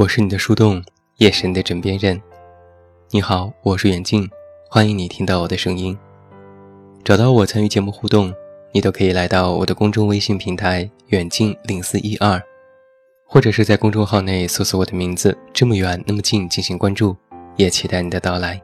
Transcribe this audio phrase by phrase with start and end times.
[0.00, 0.82] 我是你的树洞，
[1.18, 2.18] 也是你的枕边人。
[3.10, 4.26] 你好，我是远近，
[4.66, 5.94] 欢迎你听到我的声音。
[7.04, 8.32] 找到我参与节目互动，
[8.72, 12.42] 你都可以来到我的公众微信平台“远近零四一二”，
[13.28, 17.14] 或者是在公众号内搜索我的名字“这么远那么近”进行关注，
[17.56, 18.58] 也期待你的到来。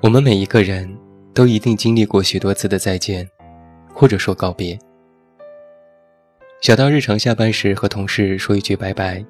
[0.00, 0.90] 我们每一个人
[1.34, 3.28] 都一定经历过许多次的再见，
[3.92, 4.78] 或者说告别。
[6.60, 9.24] 小到日常下班时和同事说一句拜拜，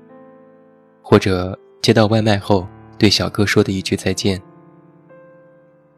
[1.02, 2.66] 或者接到外卖后
[2.98, 4.40] 对小哥说的一句再见。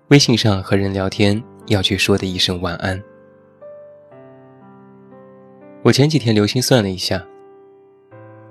[0.08, 3.00] 微信上和人聊天要去说的一声晚安。
[5.82, 7.24] 我前几天留心算了一下，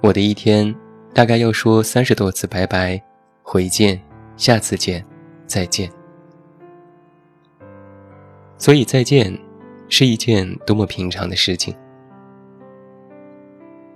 [0.02, 0.73] 我的一天
[1.13, 2.99] 大概要说三十多次拜拜、
[3.43, 4.02] 回见、
[4.38, 5.05] 下次见、
[5.45, 5.91] 再见。
[8.58, 9.38] 所以再见，
[9.89, 11.75] 是一件多么平常的事情。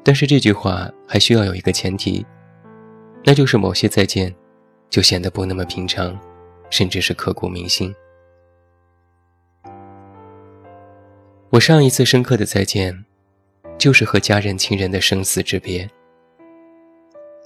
[0.04, 2.26] 但是这句话还需要有一个前提，
[3.23, 4.34] 那就是某些再见，
[4.90, 6.20] 就显得不那么平常，
[6.70, 7.94] 甚至是刻骨铭心。
[11.50, 13.06] 我上一次深刻的再见，
[13.78, 15.90] 就是和家人亲人的生死之别。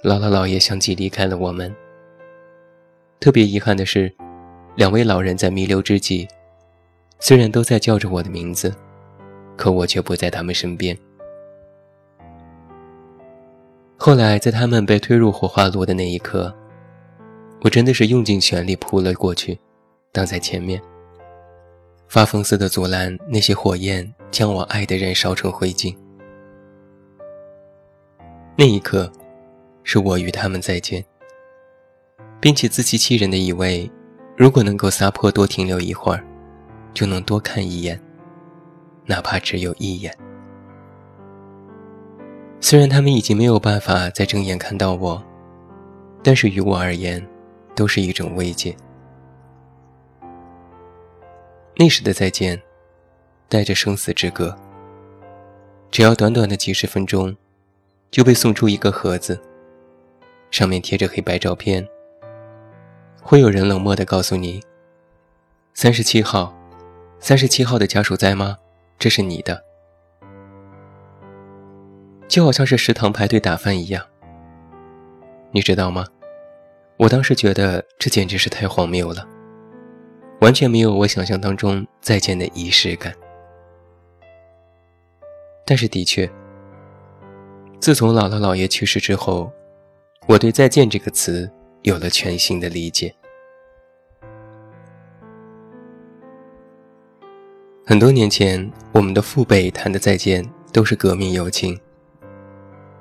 [0.02, 1.74] 姥姥姥爷相继离开了我们。
[3.20, 4.12] 特别遗憾的是，
[4.76, 6.26] 两位老人在弥留之际，
[7.20, 8.74] 虽然都在叫着我的名字，
[9.56, 10.96] 可我却不在他们身边。
[14.00, 16.54] 后来，在他们被推入火化炉的那一刻，
[17.62, 19.58] 我真的是用尽全力扑了过去，
[20.12, 20.80] 挡在前面，
[22.06, 25.92] 发疯似的阻拦那些火焰将我爱的人烧成灰烬。
[28.56, 29.10] 那一刻，
[29.82, 31.04] 是我与他们再见，
[32.40, 33.90] 并且自欺欺人的以为，
[34.36, 36.24] 如果能够撒泼多停留一会儿，
[36.94, 38.00] 就能多看一眼，
[39.06, 40.16] 哪怕只有一眼。
[42.60, 45.22] 虽然他们已经没有办法再正眼看到我，
[46.22, 47.24] 但是于我而言，
[47.74, 48.76] 都是一种慰藉。
[51.76, 52.60] 那时的再见，
[53.48, 54.54] 带着生死之隔。
[55.90, 57.34] 只要短短的几十分钟，
[58.10, 59.40] 就被送出一个盒子，
[60.50, 61.86] 上面贴着黑白照片。
[63.22, 64.60] 会有人冷漠地告诉你
[65.74, 66.52] ：“三十七号，
[67.20, 68.56] 三十七号的家属在吗？
[68.98, 69.64] 这是你的。”
[72.28, 74.04] 就好像是食堂排队打饭一样，
[75.50, 76.06] 你知道吗？
[76.98, 79.26] 我当时觉得这简直是太荒谬了，
[80.42, 83.14] 完全没有我想象当中再见的仪式感。
[85.64, 86.30] 但是的确，
[87.80, 89.50] 自从姥姥姥爷去世之后，
[90.26, 91.50] 我对“再见”这个词
[91.82, 93.14] 有了全新的理解。
[97.86, 101.78] 很多年前，我们的父辈谈的再见都是革命友情。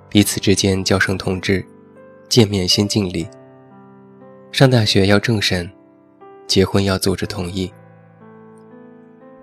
[0.09, 1.66] 彼此之间叫声同志，
[2.29, 3.28] 见面先敬礼。
[4.51, 5.69] 上大学要政审，
[6.47, 7.72] 结婚要组织同意。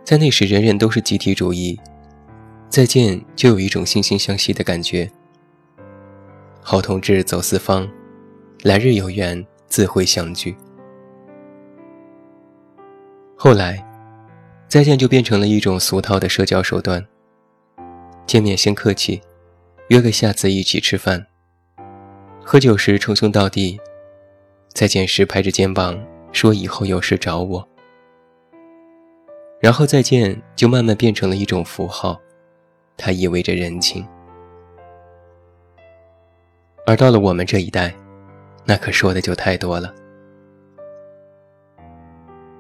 [0.03, 1.79] 在那时，人人都是集体主义，
[2.69, 5.11] 再见就有一种惺惺相惜的感觉。
[6.63, 7.89] 好同志走四方，
[8.63, 10.57] 来日有缘自会相聚。
[13.37, 13.87] 后来，
[14.67, 17.07] 再见就变成了一种俗套的社交手段。
[18.27, 19.21] 见面先客气。
[19.89, 21.27] 约个下次一起吃饭，
[22.43, 23.79] 喝酒时称兄道弟，
[24.73, 26.03] 再见时拍着肩膀
[26.33, 27.69] 说以后有事找我，
[29.61, 32.19] 然后再见就慢慢变成了一种符号，
[32.97, 34.07] 它意味着人情。
[36.87, 37.95] 而到了我们这一代，
[38.65, 39.95] 那可说的就太多了。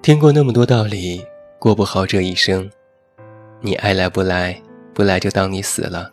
[0.02, 1.24] 听过那么多道理，
[1.58, 2.70] 过不好这一生，
[3.62, 4.62] 你爱来不来，
[4.92, 6.10] 不来就当你死了。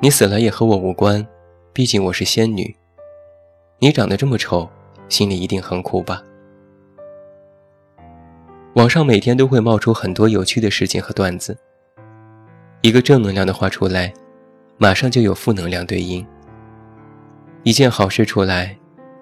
[0.00, 1.24] 你死了也和我无关，
[1.72, 2.74] 毕竟我是仙女。
[3.78, 4.68] 你长得这么丑，
[5.08, 6.20] 心里一定很苦吧？
[8.74, 11.56] 网上每天都会冒出很多有趣的事情和段子。
[12.82, 14.12] 一个正能量的话出来，
[14.78, 16.26] 马上就有负能量对应。
[17.62, 18.76] 一件好事出来，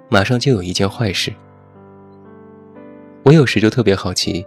[0.09, 1.33] 马上就有一件坏事。
[3.25, 4.45] 我有时就特别好奇，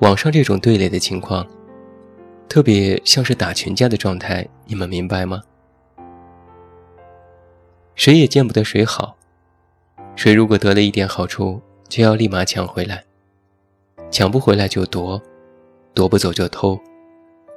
[0.00, 1.46] 网上这种对垒的情况。
[2.48, 5.42] 特别像是打群架的状态，你们明白吗？
[7.96, 9.16] 谁也见不得谁好，
[10.16, 13.04] 谁如果得了一点好处，就要立马抢回来，
[14.10, 15.20] 抢不回来就夺，
[15.94, 16.78] 夺不走就偷，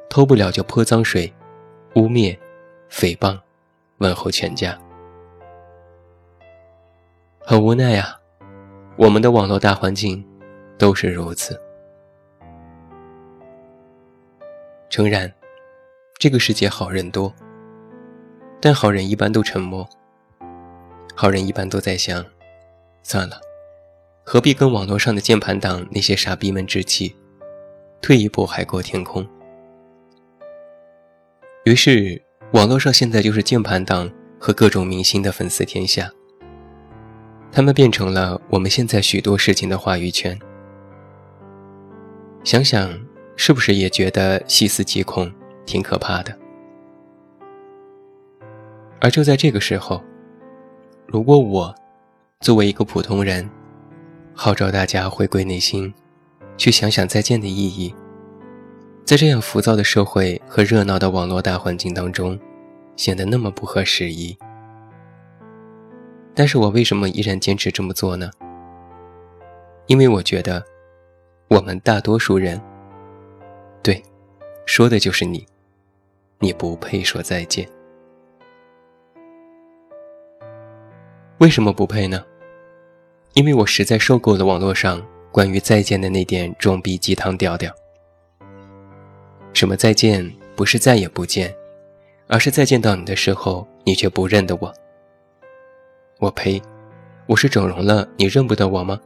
[0.09, 1.31] 偷不了就泼脏水，
[1.95, 2.37] 污蔑，
[2.89, 3.39] 诽谤，
[3.97, 4.77] 问候全家。
[7.39, 8.19] 很无奈呀，
[8.95, 10.23] 我们的网络大环境
[10.77, 11.59] 都是如此。
[14.97, 15.31] 诚然，
[16.17, 17.31] 这个世界好人多，
[18.59, 19.88] 但好人一般都沉默。
[21.15, 22.25] 好人一般都在想：
[23.03, 23.39] 算了，
[24.23, 27.15] 何必跟网络上的键盘党那些傻逼们置气？
[28.01, 29.23] 退一步海阔天空。
[31.65, 32.19] 于是，
[32.53, 36.11] 网络上现在就是键盘党和各种明星的粉丝天下。
[37.51, 40.39] 他们变成了我们现在许多事情的话语权。
[42.44, 42.99] 想想，
[43.39, 45.31] 是不是也觉得细思极恐，
[45.63, 46.35] 挺可怕的？
[48.99, 50.01] 而就在这个时候，
[51.05, 51.73] 如果我
[52.41, 53.47] 作为一个普通人，
[54.33, 55.93] 号召大家回归内心，
[56.57, 57.93] 去想想再见的意义，
[59.05, 62.37] 在这样浮躁的社会和热闹的网络大环境当中，
[62.95, 64.35] 显得那么不合时宜。
[66.33, 68.31] 但是我为什么依然坚持这么做呢？
[69.85, 70.63] 因为我觉得，
[71.49, 72.59] 我们大多数人，
[73.81, 74.01] 对，
[74.65, 75.45] 说的就是你，
[76.39, 77.68] 你不配说再见。
[81.39, 82.24] 为什么不配呢？
[83.33, 87.71] 因为我实在受够了网络上关于再见的那点装逼鸡汤调调。
[89.53, 91.53] 什么再见不是再也不见，
[92.27, 94.73] 而是再见到你的时候，你却不认得我。
[96.19, 96.62] 我呸！
[97.27, 99.00] 我是整容了，你认不得我吗？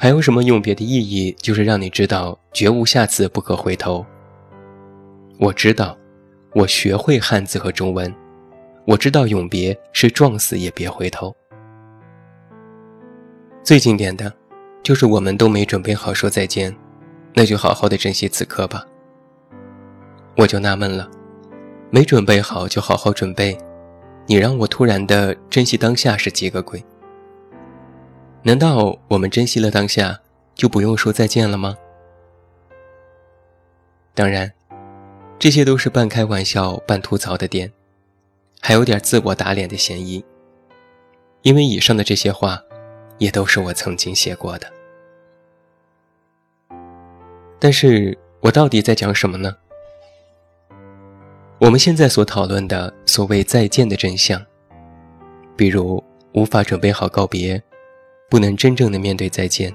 [0.00, 1.34] 还有什么永别的意义？
[1.40, 4.06] 就是让你知道绝无下次，不可回头。
[5.40, 5.98] 我知道，
[6.54, 8.14] 我学会汉字和中文，
[8.86, 11.34] 我知道永别是撞死也别回头。
[13.64, 14.32] 最经典的，
[14.84, 16.74] 就是我们都没准备好说再见，
[17.34, 18.86] 那就好好的珍惜此刻吧。
[20.36, 21.10] 我就纳闷了，
[21.90, 23.58] 没准备好就好好准备。
[24.26, 26.80] 你让我突然的珍惜当下是几个鬼？
[28.48, 30.18] 难道我们珍惜了当下
[30.54, 31.76] 就不用说再见了吗？
[34.14, 34.50] 当然，
[35.38, 37.70] 这些都是半开玩笑半吐槽的点，
[38.62, 40.24] 还有点自我打脸的嫌疑。
[41.42, 42.58] 因为以上的这些话，
[43.18, 44.66] 也都是我曾经写过的。
[47.58, 49.54] 但是我到底在讲什么呢？
[51.58, 54.42] 我们现在所讨论的所谓再见的真相，
[55.54, 56.02] 比如
[56.32, 57.62] 无法准备好告别，
[58.28, 59.74] 不能真正的面对再见，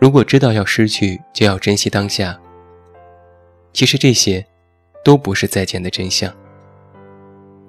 [0.00, 2.38] 如果知道要失去，就要珍惜当下。
[3.72, 4.44] 其实这些，
[5.04, 6.34] 都不是再见的真相，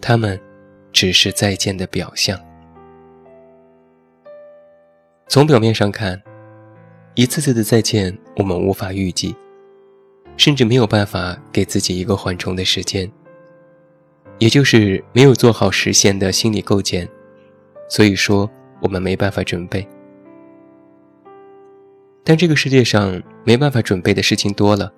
[0.02, 0.40] 他们，
[0.92, 2.40] 只是再见的表象。
[5.28, 6.22] 从表面上看，
[7.16, 9.36] 一次次的再见，我们无法预计。
[10.36, 13.12] 甚至没有办法给自己一个缓冲的时间，
[14.40, 17.08] 也就是没有做好实现的心理构建，
[17.88, 18.50] 所以说
[18.84, 19.88] 我们没办法准备。
[22.24, 24.94] 但这个世界上没办法准备的事情多了，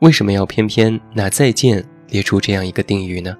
[0.00, 3.34] 为什么要偏偏拿再见列出这样一个定语呢？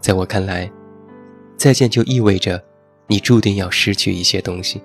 [0.00, 0.70] 在我看来，
[1.56, 2.62] 再见就意味着
[3.08, 4.80] 你注定要失去一些东西。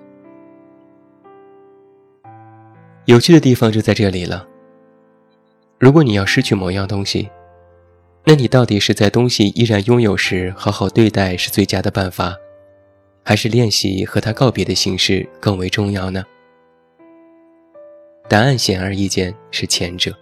[3.06, 4.46] 有趣的地方就在这里了。
[5.78, 7.28] 如果你要失去某样东西，
[8.24, 12.36] 那你到底是在东西依然拥有时好好对待是最佳的办法，
[13.24, 16.24] 还是练习和他告别的形式更为重要呢？
[18.28, 20.16] 答案显而易见是前者。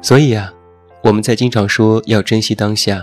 [0.00, 0.52] 所以啊，
[1.02, 3.02] 我们在经常说要珍惜当下，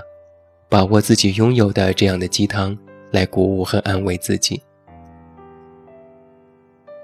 [0.69, 2.77] 把握自己拥有的这样的鸡汤，
[3.11, 4.61] 来鼓舞和安慰自己。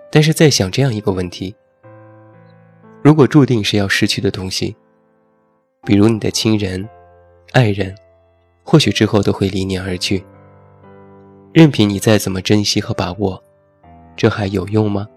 [0.09, 1.55] 但是在想这样一个问题：
[3.01, 4.75] 如果注定是要失去的东西，
[5.83, 6.87] 比如你的亲人、
[7.51, 7.93] 爱人，
[8.63, 10.23] 或许之后都会离你而去，
[11.53, 13.43] 任凭你再怎么珍惜和把握，
[14.15, 15.07] 这还有用吗？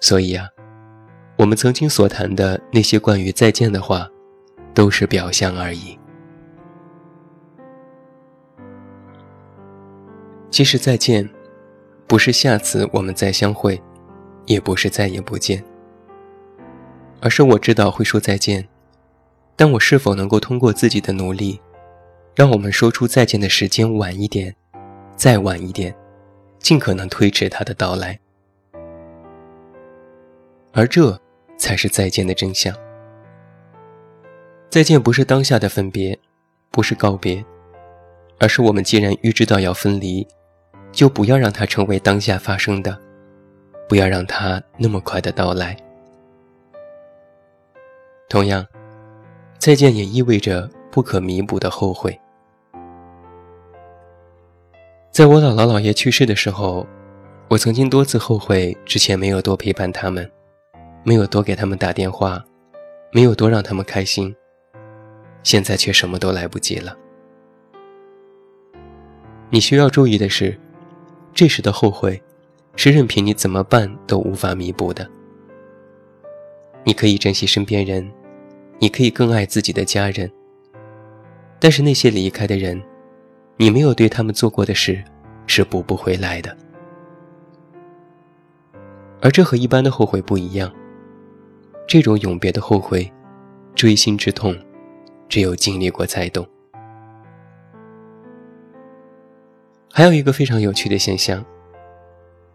[0.00, 0.48] 所以啊，
[1.36, 4.08] 我们曾经所谈的那些关于再见的话，
[4.74, 5.98] 都是表象而已。
[10.50, 11.28] 其实再见。
[12.08, 13.82] 不是下次我们再相会，
[14.44, 15.60] 也不是再也不见，
[17.20, 18.68] 而是我知道会说再见，
[19.56, 21.60] 但我是否能够通过自己的努力，
[22.36, 24.54] 让我们说出再见的时间晚一点，
[25.16, 25.94] 再晚一点，
[26.58, 28.20] 尽可能推迟它的到来，
[30.72, 31.18] 而这
[31.56, 32.76] 才是再见的真相。
[34.68, 36.18] 再见不是当下的分别，
[36.70, 37.42] 不是告别，
[38.38, 40.26] 而是我们既然预知到要分离。
[40.92, 42.98] 就不要让它成为当下发生的，
[43.86, 45.76] 不要让它那么快的到来。
[48.30, 48.66] 同样，
[49.58, 52.18] 再见也意味着不可弥补的后悔。
[55.16, 56.86] 在我姥姥姥爷去世的时候，
[57.48, 60.30] 我曾经多次后悔之前没有多陪伴他们，
[61.04, 62.44] 没有多给他们打电话，
[63.12, 64.36] 没有多让他们开心，
[65.42, 66.94] 现在却什么都来不及了。
[69.48, 70.54] 你需要注意的是，
[71.32, 72.22] 这时的后悔，
[72.74, 75.08] 是任凭你怎么办都无法弥补的。
[76.84, 78.06] 你可以珍惜身边人，
[78.78, 80.30] 你可以更爱自己的家人，
[81.58, 82.78] 但是那些离开的人，
[83.58, 85.02] 你没有对他们做过的事，
[85.46, 86.56] 是补不回来的。
[89.22, 90.70] 而这和一般的后悔不一样，
[91.88, 93.10] 这种永别的后悔，
[93.74, 94.54] 锥心之痛，
[95.28, 96.46] 只有经历过才懂。
[99.90, 101.42] 还有一个非常有趣的现象，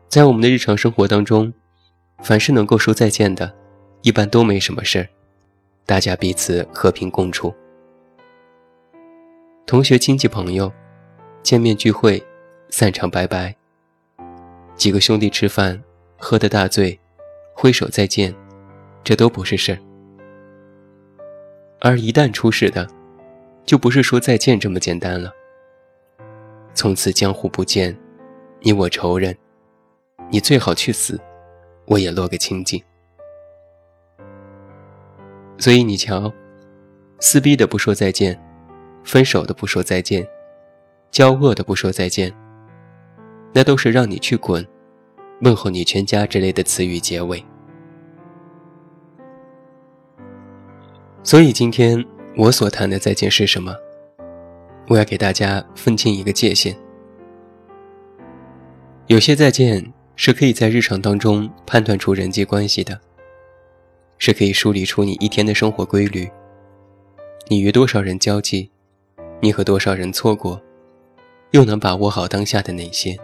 [0.08, 1.52] 在我们的日常生活当中，
[2.22, 3.52] 凡是能够说再见的，
[4.04, 5.10] 一般都没什么事儿，
[5.88, 7.52] 大家彼此和平共处。
[9.66, 10.72] 同学、亲戚、朋友，
[11.44, 12.24] 见面聚会，
[12.70, 13.56] 散场拜拜。
[14.76, 15.82] 几个兄弟吃饭，
[16.18, 16.98] 喝得大醉，
[17.54, 18.34] 挥手再见，
[19.04, 19.80] 这都不是事儿。
[21.80, 22.88] 而一旦出事的，
[23.66, 25.34] 就不是说再见这么简单了。
[26.74, 27.96] 从此江湖不见，
[28.60, 29.36] 你我仇人，
[30.30, 31.20] 你最好去死，
[31.86, 32.82] 我也落个清净。
[35.58, 36.32] 所以你瞧，
[37.20, 38.40] 撕逼的不说再见，
[39.04, 40.28] 分手的不说再见，
[41.12, 42.34] 交恶的不说再见，
[43.54, 44.66] 那都是让你去滚，
[45.42, 47.44] 问候你全家之类的词语结尾。
[51.22, 52.04] 所以今天
[52.38, 53.76] 我所谈的再见是什么？
[54.88, 56.76] 我要给大家分清一个界限。
[59.08, 62.98] 有些再见是可以在日常当中判断出人际关系的，
[64.18, 66.30] 是可以梳理出你一天的生活规律。
[67.50, 68.72] 你与多少人交际，
[69.42, 70.60] 你和多少人错过，
[71.52, 73.18] 又能把握好当下的哪些？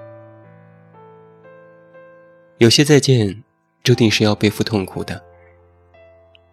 [2.58, 3.44] 有些再见
[3.84, 5.24] 注定是要背负痛苦的，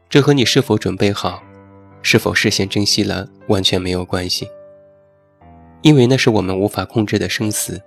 [0.08, 1.42] 这和你是否准备好，
[2.00, 4.48] 是否事先珍惜了完全没有关系。
[5.82, 7.82] 因为那是我们无法控制的生死。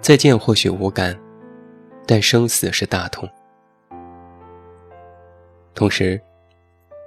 [0.00, 1.18] 再见或许无感，
[2.06, 3.28] 但生死是大痛。
[5.74, 6.20] 同时，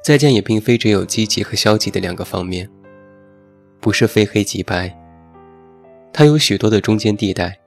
[0.03, 2.69] 再见也并非只有积极和消极的两个方面，
[3.79, 4.95] 不是非黑即白。
[6.11, 7.59] 它有许多的中间地带，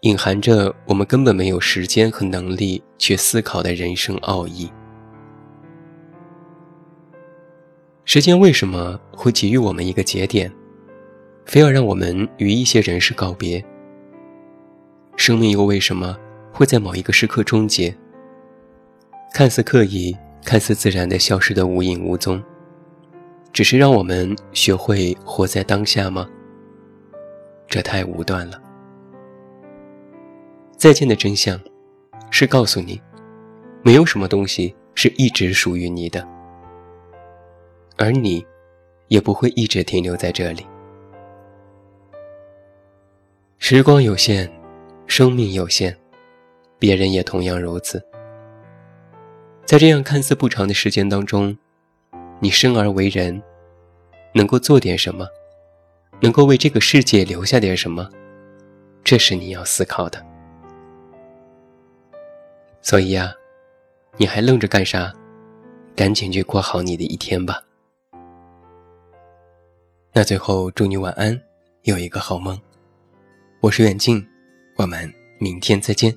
[0.00, 4.70] 隐含着我们根本没有时间和能力去思考的人生奥义。
[8.04, 10.52] 时间为什么会给予我们一个节点，
[11.44, 13.64] 非要让我们与一些人事告别？
[15.16, 16.16] 生命又为什么
[16.52, 17.94] 会在某一个时刻终结？
[19.32, 22.42] 看似刻意、看似自然的消失的无影无踪，
[23.52, 26.28] 只是让我们学会活在当下吗？
[27.66, 28.60] 这太武断了。
[30.76, 31.58] 再见的真相，
[32.30, 33.00] 是告诉你，
[33.82, 36.26] 没有什么东西是一直属于你的。
[37.96, 38.44] 而你，
[39.08, 40.66] 也不会一直停留在这里。
[43.58, 44.50] 时光有限，
[45.06, 45.96] 生命有限，
[46.78, 48.00] 别人也同样如此。
[49.64, 51.56] 在这样看似不长的时间当中，
[52.38, 53.42] 你生而为人，
[54.34, 55.26] 能够做点什么，
[56.20, 58.08] 能够为这个世界留下点什么，
[59.04, 60.24] 这是你要思考的。
[62.80, 63.32] 所以呀，
[64.16, 65.12] 你还愣着干啥？
[65.94, 67.62] 赶紧去过好你的一天吧。
[70.12, 71.38] 那最后，祝你晚安，
[71.82, 72.58] 有一个好梦。
[73.60, 74.26] 我是远近，
[74.76, 76.14] 我们明天再见。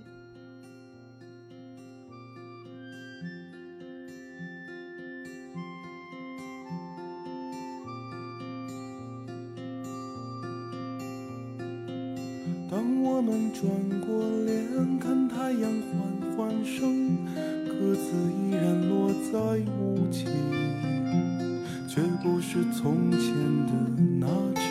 [22.81, 23.19] 从前
[23.67, 23.73] 的
[24.21, 24.61] 那只。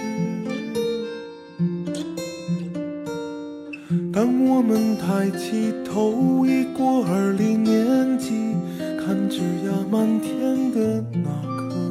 [4.11, 8.55] 当我们抬起头，已过而立年纪，
[8.99, 11.29] 看枝桠满天的那
[11.69, 11.85] 颗，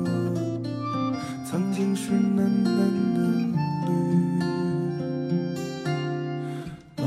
[1.46, 2.74] 曾经是嫩嫩
[3.14, 3.22] 的
[3.86, 3.94] 绿。
[6.96, 7.06] 那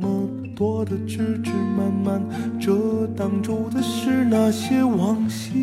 [0.00, 2.22] 么多的枝枝蔓蔓，
[2.60, 5.61] 遮挡住的是那些往昔。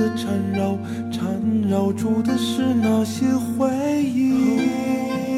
[0.00, 0.78] 的缠绕，
[1.12, 1.20] 缠
[1.68, 3.68] 绕住的是那些回
[4.02, 4.58] 忆。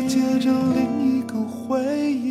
[0.06, 2.30] 接着另一个回忆，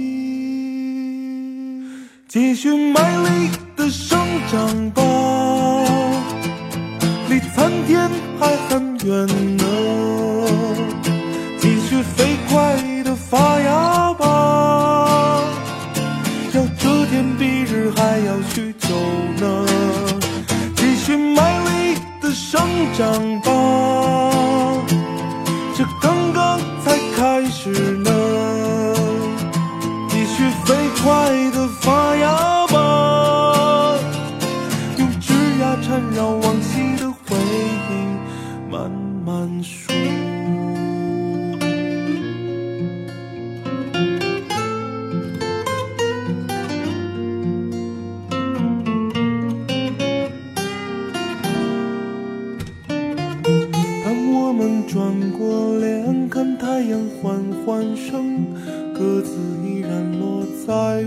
[2.30, 4.18] 继续卖力的生
[4.50, 5.04] 长吧，
[7.30, 8.10] 离参天
[8.40, 9.66] 还很远呢。
[11.60, 13.81] 继续飞快的发芽
[22.98, 24.01] 长吧，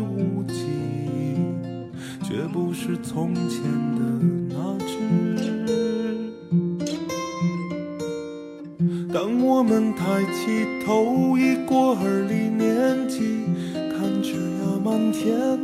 [0.00, 0.54] 无际，
[2.22, 4.00] 却不是从前的
[4.50, 4.94] 那只。
[9.12, 15.63] 当我们抬起头，已过而立年纪，看枝桠满天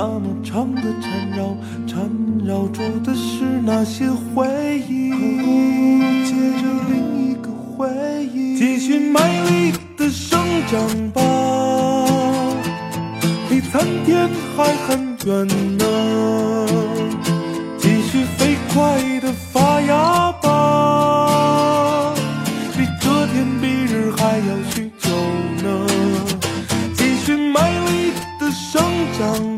[0.00, 2.08] 那么长的缠绕，缠
[2.46, 4.46] 绕住的是那些回
[4.88, 5.10] 忆。
[6.24, 7.88] 接着另一个回
[8.32, 8.56] 忆。
[8.56, 10.40] 继续卖力的生
[10.70, 11.20] 长吧，
[13.50, 15.84] 离参天还很远呢。
[17.76, 22.14] 继续飞快的发芽吧，
[22.76, 25.10] 比这天蔽日还要许久
[25.64, 25.66] 呢。
[26.94, 28.80] 继续卖力的生
[29.18, 29.57] 长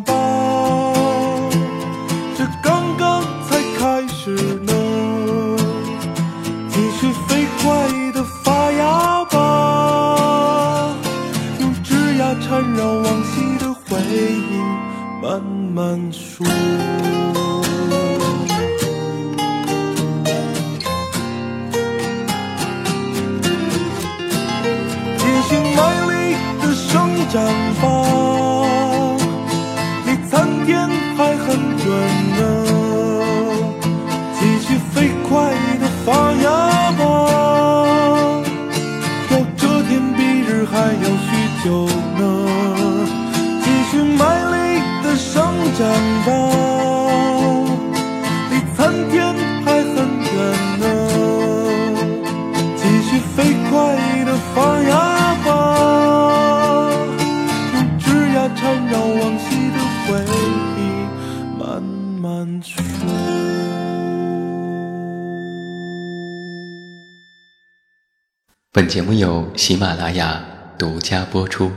[68.90, 70.44] 节目由喜马拉雅
[70.76, 71.70] 独家播出。